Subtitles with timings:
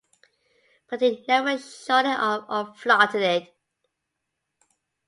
[0.89, 3.53] But he never showed it off or flaunted it.